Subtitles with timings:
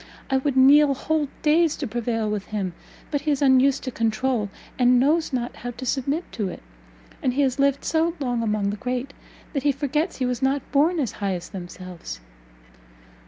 [0.31, 2.73] I would kneel whole days to prevail with him,
[3.11, 6.63] but he is unused to controul, and knows not how to submit to it;
[7.21, 9.13] and he has lived so long among the great,
[9.53, 12.19] that he forgets he was not born as high as themselves.